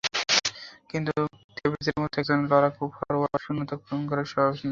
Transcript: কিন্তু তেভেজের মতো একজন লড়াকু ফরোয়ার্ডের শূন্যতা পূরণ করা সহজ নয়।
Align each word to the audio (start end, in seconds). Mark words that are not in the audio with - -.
কিন্তু 0.89 1.13
তেভেজের 1.57 1.95
মতো 2.01 2.15
একজন 2.21 2.39
লড়াকু 2.51 2.83
ফরোয়ার্ডের 2.95 3.43
শূন্যতা 3.45 3.75
পূরণ 3.81 4.01
করা 4.09 4.23
সহজ 4.25 4.37
নয়। 4.47 4.59